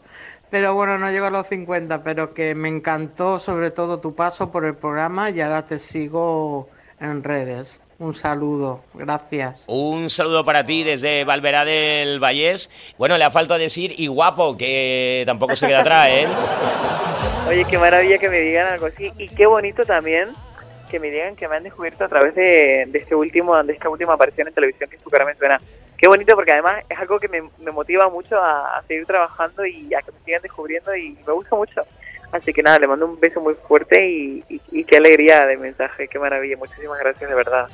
pero 0.51 0.75
bueno, 0.75 0.99
no 0.99 1.11
llego 1.11 1.27
a 1.27 1.31
los 1.31 1.47
50, 1.47 2.03
pero 2.03 2.35
que 2.35 2.55
me 2.55 2.69
encantó 2.69 3.39
sobre 3.39 3.71
todo 3.71 4.01
tu 4.01 4.15
paso 4.15 4.51
por 4.51 4.65
el 4.65 4.75
programa 4.75 5.31
y 5.31 5.41
ahora 5.41 5.65
te 5.65 5.79
sigo 5.79 6.69
en 7.01 7.23
redes. 7.23 7.81
Un 7.99 8.13
saludo, 8.13 8.83
gracias. 8.93 9.65
Un 9.69 10.11
saludo 10.11 10.45
para 10.45 10.67
ti 10.67 10.85
desde 10.85 11.25
Valverá 11.25 11.65
del 11.65 12.21
Vallés. 12.21 12.71
Bueno, 12.99 13.17
le 13.17 13.25
ha 13.25 13.31
faltado 13.31 13.59
decir 13.59 13.95
y 13.97 14.07
guapo, 14.07 14.55
que 14.57 15.23
tampoco 15.25 15.57
se 15.57 15.67
queda 15.67 15.81
atrás, 15.81 16.09
¿eh? 16.11 16.27
Oye, 17.49 17.65
qué 17.65 17.79
maravilla 17.79 18.19
que 18.19 18.29
me 18.29 18.41
digan 18.41 18.67
algo 18.67 18.87
así. 18.87 19.13
Y 19.17 19.29
qué 19.29 19.47
bonito 19.47 19.85
también 19.85 20.29
que 20.91 21.01
me 21.01 21.11
digan 21.11 21.37
que 21.37 21.49
me 21.49 21.57
han 21.57 21.63
descubierto 21.63 22.05
a 22.05 22.09
través 22.09 22.35
de, 22.35 22.83
este 22.93 23.15
último, 23.15 23.61
de 23.63 23.73
esta 23.73 23.89
última 23.89 24.15
aparición 24.15 24.49
en 24.49 24.55
televisión 24.55 24.91
que 24.91 24.99
su 24.99 25.11
cara 25.11 25.25
me 25.25 25.35
suena. 25.35 25.61
Qué 25.99 26.09
bonito 26.09 26.35
porque 26.35 26.53
además 26.53 26.85
es 26.89 26.99
algo 26.99 27.19
que 27.19 27.29
me, 27.29 27.43
motiva 27.73 28.09
mucho 28.09 28.37
a, 28.37 28.83
seguir 28.87 29.07
trabajando 29.07 29.65
y 29.65 29.95
a 29.95 30.03
que 30.03 30.13
me 30.13 30.19
sigan 30.25 30.43
descubriendo 30.43 30.95
y 30.95 31.17
me 31.27 31.33
gusta 31.33 31.57
mucho. 31.57 31.83
Así 32.33 32.53
que 32.53 32.63
nada, 32.63 32.79
le 32.79 32.89
mando 32.89 33.07
un 33.07 33.19
beso 33.19 33.41
muy 33.41 33.55
fuerte 33.55 34.09
y, 34.09 34.45
y 34.71 34.85
qué 34.85 34.97
alegría 34.97 35.47
de 35.47 35.57
mensaje, 35.57 36.09
qué 36.09 36.19
maravilla. 36.19 36.57
Muchísimas 36.57 36.99
gracias 36.99 37.31
de 37.31 37.37
verdad. 37.37 37.69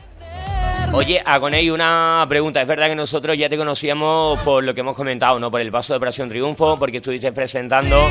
Oye, 0.95 1.23
Agoney, 1.25 1.71
una 1.71 2.25
pregunta. 2.29 2.61
Es 2.61 2.69
verdad 2.69 2.89
que 2.89 2.95
nosotros 2.95 3.37
ya 3.39 3.49
te 3.49 3.57
conocíamos 3.57 4.39
por 4.41 4.63
lo 4.63 4.75
que 4.75 4.81
hemos 4.81 4.95
comentado, 4.95 5.41
¿no? 5.41 5.51
Por 5.51 5.63
el 5.63 5.73
paso 5.73 5.95
de 5.95 5.97
Operación 5.97 6.29
Triunfo, 6.29 6.79
porque 6.79 6.99
estuviste 6.99 7.33
presentando 7.33 8.09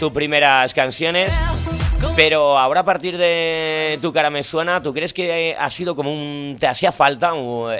tus 0.00 0.10
primeras 0.10 0.74
canciones. 0.74 1.32
Pero 2.14 2.58
ahora 2.58 2.80
a 2.80 2.84
partir 2.84 3.18
de 3.18 3.98
Tu 4.00 4.12
cara 4.12 4.30
me 4.30 4.42
suena, 4.42 4.82
¿tú 4.82 4.92
crees 4.92 5.12
que 5.12 5.54
ha 5.58 5.70
sido 5.70 5.94
como 5.94 6.12
un... 6.12 6.56
te 6.58 6.66
hacía 6.66 6.92
falta 6.92 7.32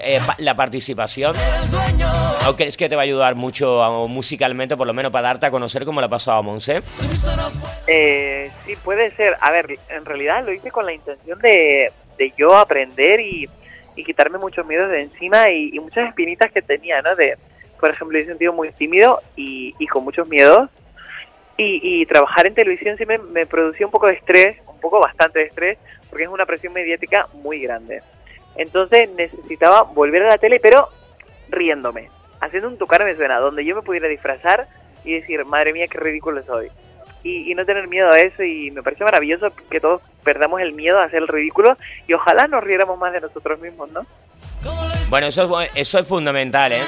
eh, 0.03 0.21
la 0.39 0.55
participación? 0.55 1.35
¿O 2.49 2.57
crees 2.57 2.77
que 2.77 2.89
te 2.89 2.97
va 2.97 3.03
a 3.03 3.05
ayudar 3.05 3.35
mucho 3.35 4.07
musicalmente, 4.09 4.77
por 4.77 4.87
lo 4.87 4.93
menos 4.93 5.13
para 5.13 5.29
darte 5.29 5.47
a 5.47 5.51
conocer 5.51 5.85
cómo 5.85 6.01
le 6.01 6.07
ha 6.07 6.11
pasado 6.11 6.39
a 6.39 6.43
Monse? 6.43 6.83
Eh, 7.87 8.51
sí, 8.67 8.77
puede 8.77 9.15
ser. 9.15 9.37
A 9.41 9.51
ver, 9.51 9.79
en 9.89 10.05
realidad 10.05 10.45
lo 10.45 10.53
hice 10.53 10.71
con 10.71 10.87
la 10.87 10.93
intención 10.93 11.39
de, 11.41 11.93
de 12.19 12.33
yo 12.37 12.57
aprender 12.57 13.21
y 13.21 13.49
y 13.97 14.05
quitarme 14.05 14.39
muchos 14.39 14.65
miedos 14.67 14.91
de 14.91 15.03
encima 15.03 15.51
y, 15.51 15.81
muchas 15.81 16.09
espinitas 16.09 16.53
que 16.53 16.63
tenía, 16.63 17.01
¿no? 17.03 17.17
De, 17.17 17.37
por 17.81 17.91
ejemplo, 17.91 18.19
he 18.19 18.27
sentido 18.27 18.53
muy 18.53 18.71
tímido 18.73 19.21
y, 19.35 19.75
con 19.89 20.05
muchos 20.05 20.29
miedos. 20.29 20.71
Y, 21.59 22.05
trabajar 22.07 22.47
en 22.47 22.55
televisión 22.55 22.99
sí 22.99 23.05
me, 23.07 23.47
producía 23.47 23.87
un 23.87 23.93
poco 23.93 24.09
de 24.09 24.15
estrés, 24.15 24.59
un 24.67 24.79
poco 24.79 25.01
bastante 25.01 25.39
de 25.39 25.47
estrés, 25.47 25.79
porque 26.11 26.25
es 26.25 26.31
una 26.31 26.45
presión 26.45 26.75
mediática 26.75 27.29
muy 27.33 27.61
grande. 27.61 28.03
Entonces 28.57 29.09
necesitaba 29.11 29.83
volver 29.83 30.25
a 30.25 30.29
la 30.29 30.39
tele, 30.39 30.61
pero 30.61 30.89
riéndome, 31.49 32.11
haciendo 32.41 32.69
un 32.69 32.77
tocar 32.77 33.05
me 33.05 33.17
suena, 33.17 33.41
donde 33.41 33.65
yo 33.65 33.75
me 33.75 33.83
pudiera 33.83 34.09
disfrazar 34.09 34.69
y 35.05 35.15
decir, 35.15 35.45
madre 35.47 35.73
mía, 35.73 35.89
qué 35.89 35.99
ridículo 35.99 36.43
soy 36.45 36.71
y, 37.27 37.55
no 37.55 37.65
tener 37.65 37.89
miedo 37.89 38.11
a 38.11 38.19
eso 38.19 38.43
y 38.43 38.71
me 38.71 38.83
parece 38.83 39.05
maravilloso 39.05 39.53
que 39.71 39.81
todos 39.81 40.03
perdamos 40.23 40.61
el 40.61 40.75
miedo 40.75 40.99
a 40.99 41.05
hacer 41.05 41.23
el 41.23 41.29
ridículo 41.29 41.77
y 42.07 42.13
ojalá 42.13 42.47
nos 42.47 42.63
riéramos 42.63 42.99
más 42.99 43.13
de 43.13 43.21
nosotros 43.21 43.59
mismos, 43.61 43.91
¿no? 43.91 44.07
Bueno, 45.09 45.29
eso 45.29 45.61
es, 45.61 45.71
eso 45.75 45.99
es 46.01 46.09
fundamental, 46.09 46.73
¿eh? 46.73 46.81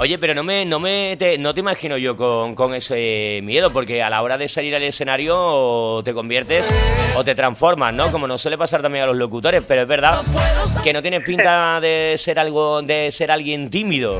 Oye, 0.00 0.18
pero 0.18 0.34
no 0.34 0.42
me, 0.42 0.64
no 0.64 0.80
me 0.80 1.16
te, 1.18 1.36
no 1.38 1.52
te 1.52 1.60
imagino 1.60 1.96
yo 1.98 2.16
con, 2.16 2.54
con, 2.54 2.74
ese 2.74 3.40
miedo, 3.42 3.70
porque 3.72 4.02
a 4.02 4.10
la 4.10 4.22
hora 4.22 4.38
de 4.38 4.48
salir 4.48 4.74
al 4.74 4.82
escenario 4.82 6.02
te 6.04 6.14
conviertes 6.14 6.70
o 7.14 7.24
te 7.24 7.34
transformas, 7.34 7.92
¿no? 7.92 8.10
Como 8.10 8.26
nos 8.26 8.40
suele 8.40 8.56
pasar 8.56 8.82
también 8.82 9.04
a 9.04 9.06
los 9.06 9.16
locutores, 9.16 9.64
pero 9.66 9.82
es 9.82 9.88
verdad 9.88 10.20
que 10.82 10.92
no 10.92 11.02
tienes 11.02 11.22
pinta 11.22 11.80
de 11.80 12.14
ser 12.18 12.38
algo, 12.38 12.82
de 12.82 13.12
ser 13.12 13.30
alguien 13.30 13.68
tímido. 13.68 14.18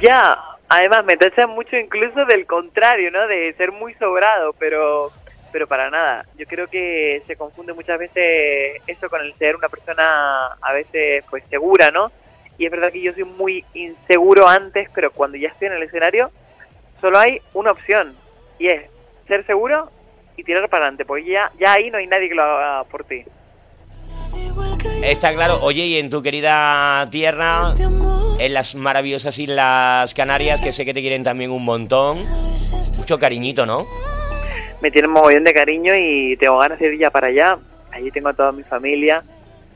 Ya, 0.00 0.38
Además, 0.68 1.04
me 1.04 1.16
tachan 1.16 1.50
mucho 1.50 1.76
incluso 1.76 2.24
del 2.24 2.44
contrario, 2.44 3.10
¿no? 3.12 3.26
De 3.28 3.54
ser 3.54 3.70
muy 3.70 3.94
sobrado, 3.94 4.52
pero 4.58 5.12
pero 5.56 5.66
para 5.66 5.88
nada. 5.88 6.26
Yo 6.36 6.44
creo 6.44 6.68
que 6.68 7.22
se 7.26 7.34
confunde 7.34 7.72
muchas 7.72 7.98
veces 7.98 8.78
eso 8.86 9.08
con 9.08 9.22
el 9.22 9.32
ser 9.36 9.56
una 9.56 9.70
persona 9.70 10.48
a 10.60 10.72
veces 10.74 11.24
pues 11.30 11.44
segura, 11.48 11.90
¿no? 11.90 12.12
Y 12.58 12.66
es 12.66 12.70
verdad 12.70 12.92
que 12.92 13.00
yo 13.00 13.14
soy 13.14 13.24
muy 13.24 13.64
inseguro 13.72 14.46
antes, 14.46 14.90
pero 14.94 15.10
cuando 15.10 15.38
ya 15.38 15.48
estoy 15.48 15.68
en 15.68 15.72
el 15.72 15.82
escenario, 15.84 16.30
solo 17.00 17.18
hay 17.18 17.40
una 17.54 17.70
opción, 17.70 18.14
y 18.58 18.68
es 18.68 18.82
ser 19.26 19.46
seguro 19.46 19.90
y 20.36 20.44
tirar 20.44 20.68
para 20.68 20.84
adelante, 20.84 21.06
porque 21.06 21.24
ya, 21.24 21.50
ya 21.58 21.72
ahí 21.72 21.90
no 21.90 21.96
hay 21.96 22.06
nadie 22.06 22.28
que 22.28 22.34
lo 22.34 22.42
haga 22.42 22.84
por 22.84 23.04
ti. 23.04 23.24
Está 25.02 25.32
claro. 25.32 25.60
Oye, 25.62 25.86
y 25.86 25.96
en 25.96 26.10
tu 26.10 26.22
querida 26.22 27.08
tierra, 27.10 27.72
en 28.38 28.52
las 28.52 28.74
maravillosas 28.74 29.38
Islas 29.38 30.12
Canarias, 30.12 30.60
que 30.60 30.72
sé 30.72 30.84
que 30.84 30.92
te 30.92 31.00
quieren 31.00 31.24
también 31.24 31.50
un 31.50 31.64
montón. 31.64 32.18
Mucho 32.98 33.18
cariñito, 33.18 33.64
¿no? 33.64 33.86
Me 34.80 34.90
tienen 34.90 35.10
mogollón 35.10 35.44
de 35.44 35.54
cariño 35.54 35.94
y 35.96 36.36
tengo 36.36 36.58
ganas 36.58 36.78
de 36.78 36.86
ir 36.86 36.98
ya 36.98 37.10
para 37.10 37.28
allá. 37.28 37.58
Allí 37.92 38.10
tengo 38.10 38.28
a 38.28 38.34
toda 38.34 38.52
mi 38.52 38.62
familia 38.62 39.24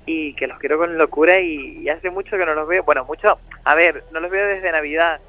y 0.07 0.35
que 0.35 0.47
los 0.47 0.59
quiero 0.59 0.79
con 0.79 0.99
locura 0.99 1.39
y, 1.41 1.89
hace 1.89 2.11
mucho 2.11 2.37
que 2.37 2.45
no 2.45 2.55
los 2.55 2.69
veo. 2.69 2.83
Bueno, 2.83 3.05
mucho, 3.05 3.39
a 3.65 3.75
ver, 3.75 4.05
no 4.13 4.21
los 4.21 4.31
veo 4.31 4.47
desde 4.47 4.73
Navidad, 4.73 5.21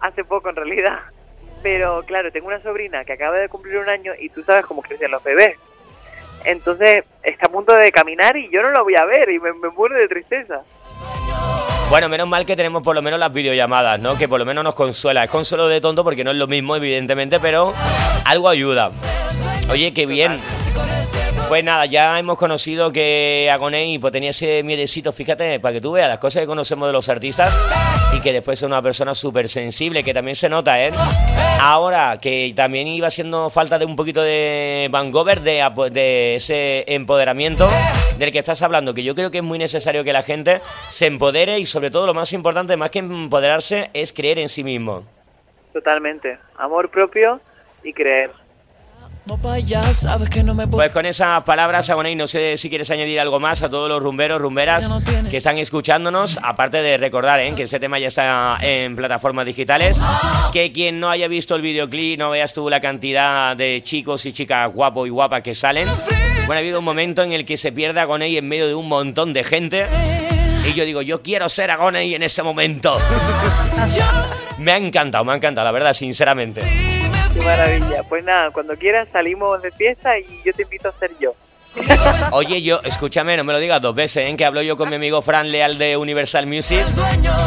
hace 0.00 0.24
poco 0.24 0.50
en 0.50 0.56
realidad. 0.56 0.98
Pero 1.62 2.02
claro, 2.04 2.30
tengo 2.30 2.46
una 2.46 2.62
sobrina 2.62 3.04
que 3.04 3.14
acaba 3.14 3.36
de 3.36 3.48
cumplir 3.48 3.78
un 3.78 3.88
año 3.88 4.12
y 4.18 4.28
tú 4.28 4.42
sabes 4.44 4.64
cómo 4.64 4.82
crecen 4.82 5.10
los 5.10 5.22
bebés. 5.22 5.56
Entonces 6.44 7.04
está 7.22 7.46
a 7.46 7.50
punto 7.50 7.74
de 7.74 7.90
caminar 7.90 8.36
y 8.36 8.48
yo 8.48 8.62
no 8.62 8.70
lo 8.70 8.84
voy 8.84 8.94
a 8.94 9.04
ver 9.04 9.28
y 9.28 9.40
me, 9.40 9.52
muero 9.52 9.96
de 9.96 10.08
tristeza. 10.08 10.62
Bueno, 11.90 12.10
menos 12.10 12.28
mal 12.28 12.44
que 12.44 12.54
tenemos 12.54 12.82
por 12.82 12.94
lo 12.94 13.00
menos 13.00 13.18
las 13.18 13.32
videollamadas, 13.32 13.98
¿no? 13.98 14.18
Que 14.18 14.28
por 14.28 14.38
lo 14.38 14.44
menos 14.44 14.62
nos 14.62 14.74
consuela. 14.74 15.24
Es 15.24 15.30
consuelo 15.30 15.68
de 15.68 15.80
tonto 15.80 16.04
porque 16.04 16.22
no 16.22 16.30
es 16.30 16.36
lo 16.36 16.46
mismo, 16.46 16.76
evidentemente, 16.76 17.40
pero 17.40 17.72
algo 18.26 18.50
ayuda. 18.50 18.90
Oye, 19.70 19.94
qué 19.94 20.04
bien. 20.04 20.38
Pues 21.48 21.64
nada, 21.64 21.86
ya 21.86 22.18
hemos 22.18 22.36
conocido 22.36 22.92
que 22.92 23.48
Agoney 23.50 23.98
pues, 23.98 24.12
tenía 24.12 24.30
ese 24.30 24.62
miedecito, 24.62 25.12
fíjate, 25.12 25.58
para 25.60 25.72
que 25.72 25.80
tú 25.80 25.92
veas 25.92 26.06
las 26.06 26.18
cosas 26.18 26.42
que 26.42 26.46
conocemos 26.46 26.86
de 26.90 26.92
los 26.92 27.08
artistas 27.08 27.58
y 28.14 28.20
que 28.20 28.34
después 28.34 28.58
es 28.58 28.64
una 28.64 28.82
persona 28.82 29.14
súper 29.14 29.48
sensible, 29.48 30.04
que 30.04 30.12
también 30.12 30.36
se 30.36 30.50
nota, 30.50 30.84
¿eh? 30.84 30.92
Ahora, 31.58 32.18
que 32.20 32.52
también 32.54 32.86
iba 32.86 33.10
siendo 33.10 33.48
falta 33.48 33.78
de 33.78 33.86
un 33.86 33.96
poquito 33.96 34.20
de 34.20 34.88
Van 34.90 35.10
de, 35.10 35.90
de 35.90 36.34
ese 36.34 36.84
empoderamiento 36.86 37.66
del 38.18 38.30
que 38.30 38.40
estás 38.40 38.60
hablando, 38.60 38.92
que 38.92 39.02
yo 39.02 39.14
creo 39.14 39.30
que 39.30 39.38
es 39.38 39.44
muy 39.44 39.58
necesario 39.58 40.04
que 40.04 40.12
la 40.12 40.22
gente 40.22 40.60
se 40.90 41.06
empodere 41.06 41.58
y 41.58 41.64
sobre 41.64 41.90
todo 41.90 42.06
lo 42.06 42.12
más 42.12 42.34
importante, 42.34 42.76
más 42.76 42.90
que 42.90 42.98
empoderarse, 42.98 43.88
es 43.94 44.12
creer 44.12 44.38
en 44.38 44.50
sí 44.50 44.62
mismo. 44.62 45.04
Totalmente, 45.72 46.38
amor 46.58 46.90
propio 46.90 47.40
y 47.82 47.94
creer. 47.94 48.47
Pues 50.76 50.90
con 50.90 51.04
esas 51.04 51.42
palabras, 51.42 51.90
Agoney, 51.90 52.14
no 52.14 52.26
sé 52.26 52.56
si 52.56 52.68
quieres 52.70 52.90
añadir 52.90 53.20
algo 53.20 53.38
más 53.38 53.62
a 53.62 53.68
todos 53.68 53.88
los 53.88 54.02
rumberos, 54.02 54.40
rumberas 54.40 54.88
que 55.30 55.36
están 55.36 55.58
escuchándonos, 55.58 56.38
aparte 56.42 56.78
de 56.78 56.96
recordar 56.96 57.40
¿eh? 57.40 57.52
que 57.54 57.64
este 57.64 57.78
tema 57.78 57.98
ya 57.98 58.08
está 58.08 58.56
en 58.62 58.96
plataformas 58.96 59.44
digitales, 59.44 60.00
que 60.52 60.72
quien 60.72 60.98
no 60.98 61.10
haya 61.10 61.28
visto 61.28 61.54
el 61.54 61.62
videoclip, 61.62 62.18
no 62.18 62.30
veas 62.30 62.54
tú 62.54 62.70
la 62.70 62.80
cantidad 62.80 63.54
de 63.54 63.82
chicos 63.84 64.24
y 64.24 64.32
chicas 64.32 64.72
guapos 64.72 65.06
y 65.06 65.10
guapas 65.10 65.42
que 65.42 65.54
salen. 65.54 65.86
Bueno, 66.46 66.54
ha 66.54 66.58
habido 66.58 66.78
un 66.78 66.84
momento 66.84 67.22
en 67.22 67.32
el 67.32 67.44
que 67.44 67.58
se 67.58 67.70
pierde 67.70 68.00
Agoney 68.00 68.38
en 68.38 68.48
medio 68.48 68.66
de 68.66 68.74
un 68.74 68.88
montón 68.88 69.34
de 69.34 69.44
gente. 69.44 69.86
Y 70.66 70.72
yo 70.72 70.86
digo, 70.86 71.02
yo 71.02 71.22
quiero 71.22 71.48
ser 71.50 71.70
Agoney 71.70 72.14
en 72.14 72.22
ese 72.22 72.42
momento. 72.42 72.98
me 74.58 74.72
ha 74.72 74.78
encantado, 74.78 75.24
me 75.24 75.32
ha 75.32 75.36
encantado, 75.36 75.66
la 75.66 75.72
verdad, 75.72 75.92
sinceramente 75.92 76.97
maravilla. 77.48 78.02
Pues 78.02 78.24
nada, 78.24 78.50
cuando 78.50 78.76
quieras 78.76 79.08
salimos 79.08 79.62
de 79.62 79.70
fiesta 79.70 80.18
y 80.18 80.42
yo 80.44 80.52
te 80.52 80.62
invito 80.62 80.88
a 80.88 80.92
ser 80.92 81.16
yo. 81.18 81.32
Oye, 82.32 82.62
yo, 82.62 82.80
escúchame, 82.84 83.36
no 83.36 83.44
me 83.44 83.52
lo 83.52 83.58
digas 83.58 83.80
dos 83.80 83.94
veces, 83.94 84.28
¿eh? 84.28 84.36
que 84.36 84.44
hablo 84.44 84.62
yo 84.62 84.76
con 84.76 84.88
mi 84.88 84.96
amigo 84.96 85.22
Fran 85.22 85.50
Leal 85.50 85.78
de 85.78 85.96
Universal 85.96 86.46
Music. 86.46 86.84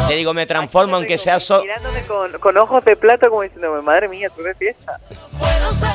Le 0.08 0.16
digo, 0.16 0.34
me 0.34 0.46
transformo 0.46 0.96
aunque 0.96 1.18
sea 1.18 1.40
solo. 1.40 1.62
Mirándome 1.62 2.02
con, 2.38 2.56
ojos 2.56 2.84
de 2.84 2.96
plata 2.96 3.28
como 3.28 3.42
diciéndome, 3.42 3.82
madre 3.82 4.08
mía, 4.08 4.30
tú 4.34 4.42
de 4.42 4.54
fiesta. 4.54 4.98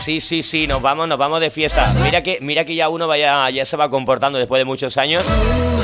Sí, 0.03 0.21
sí, 0.21 0.43
sí, 0.43 0.67
nos 0.67 0.81
vamos, 0.81 1.07
nos 1.07 1.17
vamos 1.17 1.39
de 1.39 1.49
fiesta. 1.49 1.91
Mira 2.03 2.21
que, 2.21 2.39
mira 2.41 2.65
que 2.65 2.75
ya 2.75 2.89
uno 2.89 3.07
vaya, 3.07 3.49
ya 3.49 3.65
se 3.65 3.77
va 3.77 3.89
comportando 3.89 4.37
después 4.39 4.59
de 4.59 4.65
muchos 4.65 4.97
años. 4.97 5.25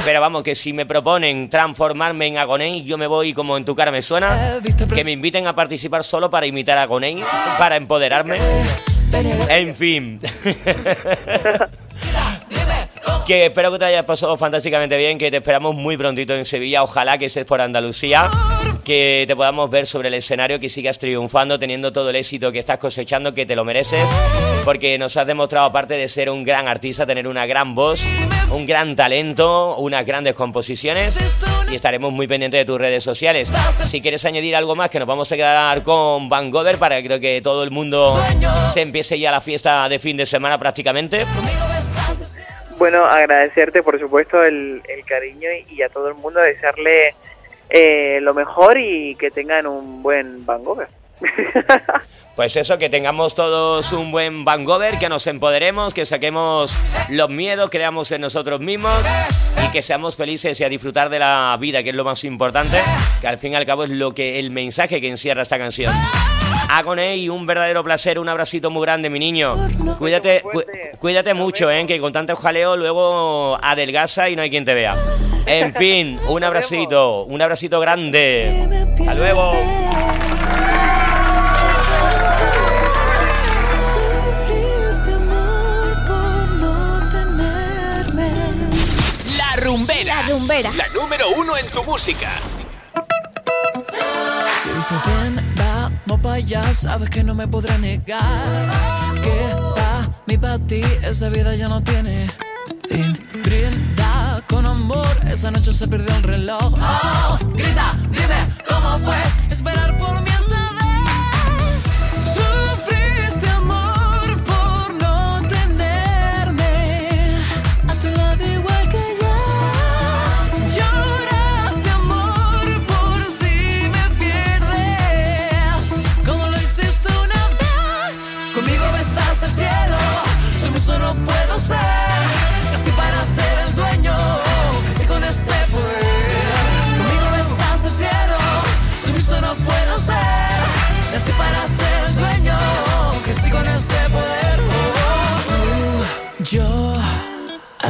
Pero 0.03 0.19
vamos, 0.19 0.43
que 0.43 0.55
si 0.55 0.73
me 0.73 0.85
proponen 0.85 1.49
transformarme 1.49 2.27
en 2.27 2.37
Agoney, 2.37 2.83
yo 2.83 2.97
me 2.97 3.07
voy 3.07 3.33
como 3.33 3.57
en 3.57 3.65
tu 3.65 3.75
cara 3.75 3.91
me 3.91 4.01
suena. 4.01 4.59
Que 4.93 5.03
me 5.03 5.11
inviten 5.11 5.47
a 5.47 5.55
participar 5.55 6.03
solo 6.03 6.29
para 6.29 6.45
imitar 6.45 6.77
a 6.77 6.83
Agoney, 6.83 7.23
para 7.57 7.75
empoderarme. 7.75 8.37
En 9.49 9.75
fin. 9.75 10.19
que 13.25 13.45
espero 13.45 13.71
que 13.71 13.79
te 13.79 13.85
haya 13.85 14.05
pasado 14.05 14.37
fantásticamente 14.37 14.97
bien, 14.97 15.17
que 15.17 15.31
te 15.31 15.37
esperamos 15.37 15.75
muy 15.75 15.95
prontito 15.95 16.35
en 16.35 16.45
Sevilla, 16.45 16.83
ojalá 16.83 17.17
que 17.17 17.25
estés 17.25 17.45
por 17.45 17.61
Andalucía, 17.61 18.29
que 18.83 19.23
te 19.27 19.35
podamos 19.35 19.69
ver 19.69 19.87
sobre 19.87 20.09
el 20.09 20.15
escenario, 20.15 20.59
que 20.59 20.69
sigas 20.69 20.99
triunfando, 20.99 21.57
teniendo 21.57 21.93
todo 21.93 22.09
el 22.09 22.17
éxito 22.17 22.51
que 22.51 22.59
estás 22.59 22.79
cosechando, 22.79 23.33
que 23.33 23.45
te 23.45 23.55
lo 23.55 23.63
mereces, 23.63 24.05
porque 24.65 24.97
nos 24.97 25.15
has 25.15 25.25
demostrado, 25.25 25.67
aparte 25.67 25.95
de 25.95 26.07
ser 26.09 26.29
un 26.29 26.43
gran 26.43 26.67
artista, 26.67 27.05
tener 27.05 27.27
una 27.27 27.45
gran 27.45 27.75
voz, 27.75 28.03
un 28.51 28.65
gran 28.65 28.95
talento, 28.95 29.77
unas 29.77 30.05
grandes 30.05 30.35
composiciones, 30.35 31.17
y 31.71 31.75
estaremos 31.75 32.11
muy 32.11 32.27
pendientes 32.27 32.59
de 32.59 32.65
tus 32.65 32.79
redes 32.79 33.03
sociales. 33.03 33.51
Si 33.85 34.01
quieres 34.01 34.25
añadir 34.25 34.55
algo 34.55 34.75
más, 34.75 34.89
que 34.89 34.99
nos 34.99 35.07
vamos 35.07 35.31
a 35.31 35.35
quedar 35.35 35.81
con 35.83 36.27
Van 36.27 36.51
Gogh 36.51 36.77
para 36.77 36.97
que 36.97 37.07
creo 37.07 37.19
que 37.19 37.41
todo 37.41 37.63
el 37.63 37.71
mundo 37.71 38.21
se 38.73 38.81
empiece 38.81 39.17
ya 39.17 39.31
la 39.31 39.41
fiesta 39.41 39.87
de 39.87 39.99
fin 39.99 40.17
de 40.17 40.25
semana 40.25 40.57
prácticamente. 40.57 41.25
Bueno, 42.83 43.05
agradecerte 43.05 43.81
por 43.81 43.97
supuesto 43.97 44.43
el, 44.43 44.83
cariño 45.05 45.47
y, 45.69 45.81
a 45.83 45.87
todo 45.87 46.09
el 46.09 46.15
mundo 46.15 46.41
desearle 46.41 47.15
eh, 47.69 48.19
lo 48.21 48.33
mejor 48.33 48.77
y 48.77 49.15
que 49.15 49.31
tengan 49.31 49.67
un 49.67 50.03
buen 50.03 50.45
Vancouver. 50.45 50.89
Pues 52.35 52.55
eso, 52.55 52.79
que 52.79 52.89
tengamos 52.89 53.35
todos 53.35 53.93
un 53.93 54.11
buen 54.11 54.43
Vancouver, 54.43 54.97
que 54.97 55.07
nos 55.07 55.27
empoderemos, 55.27 55.93
que 55.93 56.03
saquemos 56.03 56.75
los 57.09 57.29
miedos, 57.29 57.69
creamos 57.69 58.11
en 58.11 58.21
nosotros 58.21 58.59
mismos 58.59 59.05
y 59.63 59.71
que 59.71 59.83
seamos 59.83 60.17
felices 60.17 60.59
y 60.59 60.63
a 60.63 60.69
disfrutar 60.69 61.09
de 61.09 61.19
la 61.19 61.55
vida, 61.59 61.83
que 61.83 61.89
es 61.89 61.95
lo 61.95 62.03
más 62.03 62.23
importante, 62.23 62.81
que 63.21 63.27
al 63.27 63.37
fin 63.37 63.53
y 63.53 63.55
al 63.55 63.67
cabo 63.67 63.83
es 63.83 63.91
lo 63.91 64.13
que 64.13 64.39
el 64.39 64.49
mensaje 64.49 64.99
que 64.99 65.09
encierra 65.09 65.43
esta 65.43 65.59
canción. 65.59 65.93
Agoney, 66.69 67.29
un 67.29 67.45
verdadero 67.45 67.83
placer, 67.83 68.19
un 68.19 68.29
abracito 68.29 68.69
muy 68.71 68.81
grande, 68.83 69.09
mi 69.09 69.19
niño. 69.19 69.55
Cuídate, 69.99 70.43
cuídate 70.99 71.33
mucho, 71.33 71.69
¿eh? 71.69 71.85
que 71.85 71.99
con 71.99 72.13
tanto 72.13 72.35
jaleo 72.35 72.75
luego 72.75 73.57
adelgaza 73.61 74.29
y 74.29 74.35
no 74.35 74.41
hay 74.41 74.49
quien 74.49 74.65
te 74.65 74.73
vea. 74.73 74.95
En 75.45 75.73
fin, 75.73 76.19
un 76.27 76.43
abracito, 76.43 77.23
un 77.23 77.41
abracito 77.41 77.79
grande. 77.79 78.67
Hasta 78.99 79.13
luego. 79.13 79.53
La 89.37 90.21
rumbera. 90.29 90.71
La 90.75 90.87
número 90.89 91.29
uno 91.37 91.57
en 91.57 91.67
tu 91.67 91.83
música. 91.83 92.29
Allá, 96.33 96.73
sabes 96.73 97.11
que 97.11 97.23
no 97.23 97.35
me 97.35 97.47
podrá 97.47 97.77
negar. 97.77 98.71
Que 99.21 99.53
pa' 99.75 100.09
mi 100.25 100.35
pa' 100.35 100.57
ti, 100.57 100.81
esa 101.03 101.29
vida 101.29 101.53
ya 101.53 101.67
no 101.67 101.83
tiene 101.83 102.27
fin. 102.89 103.15
Brinda 103.43 104.41
con 104.47 104.65
amor, 104.65 105.05
esa 105.31 105.51
noche 105.51 105.71
se 105.71 105.87
perdió 105.87 106.15
el 106.15 106.23
reloj. 106.23 106.73
Oh, 106.73 107.37
grita, 107.53 107.93
dime 108.09 108.39
cómo 108.67 108.97
fue 108.99 109.17
esperar 109.51 109.92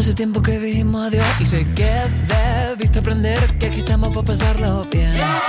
Hace 0.03 0.15
tiempo 0.15 0.41
que 0.41 0.59
dijimos 0.59 1.07
adiós 1.07 1.25
y 1.39 1.45
sé 1.45 1.65
que 1.75 1.89
debiste 2.27 2.99
aprender 2.99 3.57
que 3.57 3.67
aquí 3.67 3.79
estamos 3.79 4.13
para 4.13 4.27
pasarlo 4.27 4.85
bien. 4.91 5.13
Yeah. 5.13 5.41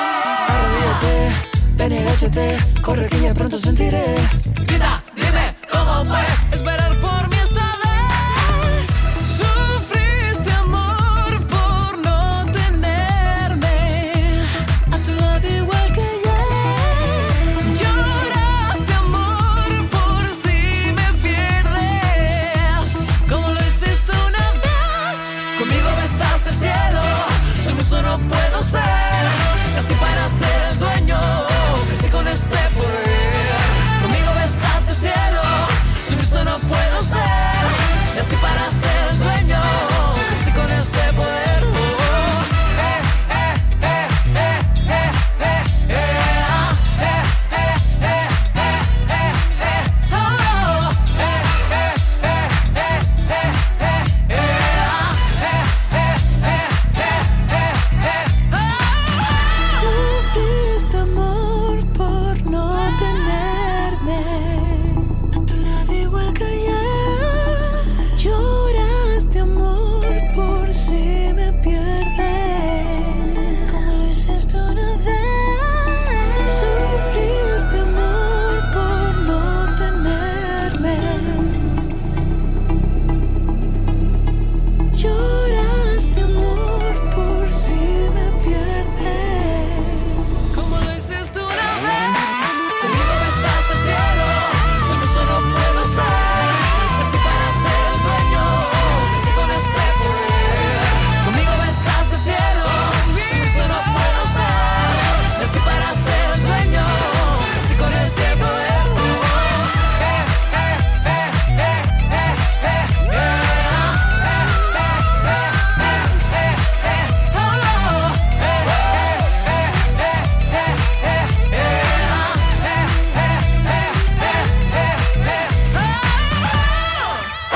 Arrodíllate, 0.46 1.34
ven 1.76 1.92
y 1.92 1.98
agáchate, 1.98 2.56
corre 2.80 3.08
que 3.08 3.20
ya 3.20 3.34
pronto 3.34 3.58
sentiré. 3.58 4.14
Grita, 4.64 5.02
dime 5.16 5.56
cómo 5.72 6.04
fue. 6.04 6.54